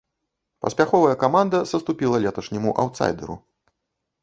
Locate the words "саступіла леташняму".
1.73-2.75